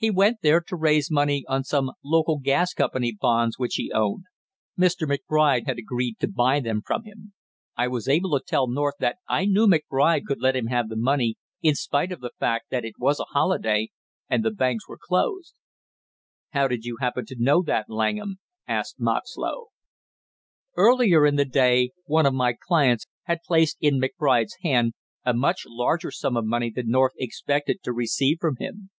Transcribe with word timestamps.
"He 0.00 0.12
went 0.12 0.42
there 0.42 0.60
to 0.60 0.76
raise 0.76 1.10
money 1.10 1.44
on 1.48 1.64
some 1.64 1.90
local 2.04 2.38
gas 2.38 2.72
company 2.72 3.16
bonds 3.20 3.58
which 3.58 3.74
he 3.74 3.90
owned. 3.92 4.26
Mr. 4.78 5.08
McBride 5.08 5.66
had 5.66 5.76
agreed 5.76 6.20
to 6.20 6.28
buy 6.30 6.60
them 6.60 6.82
from 6.86 7.02
him. 7.02 7.32
I 7.76 7.88
was 7.88 8.06
able 8.06 8.30
to 8.38 8.44
tell 8.46 8.68
North 8.68 8.94
that 9.00 9.16
I 9.28 9.44
knew 9.44 9.66
McBride 9.66 10.22
could 10.28 10.40
let 10.40 10.54
him 10.54 10.66
have 10.68 10.88
the 10.88 10.94
money 10.94 11.34
in 11.62 11.74
spite 11.74 12.12
of 12.12 12.20
the 12.20 12.30
fact 12.38 12.70
that 12.70 12.84
it 12.84 12.94
was 13.00 13.18
a 13.18 13.24
holiday 13.24 13.90
and 14.30 14.44
the 14.44 14.52
banks 14.52 14.86
were 14.88 14.98
closed." 15.02 15.54
"How 16.50 16.68
did 16.68 16.84
you 16.84 16.98
happen 17.00 17.26
to 17.26 17.36
know 17.36 17.60
that, 17.64 17.86
Langham?" 17.90 18.36
asked 18.68 19.00
Moxlow. 19.00 19.66
"Earlier 20.76 21.26
in 21.26 21.34
the 21.34 21.44
day 21.44 21.90
one 22.04 22.24
of 22.24 22.34
my 22.34 22.52
clients 22.52 23.08
had 23.24 23.40
placed 23.44 23.76
in 23.80 24.00
McBride's 24.00 24.58
hand 24.62 24.92
a 25.24 25.34
much 25.34 25.64
larger 25.66 26.12
sum 26.12 26.36
of 26.36 26.44
money 26.44 26.70
than 26.70 26.88
North 26.88 27.14
expected 27.18 27.82
to 27.82 27.92
receive 27.92 28.38
from 28.40 28.58
him." 28.60 28.90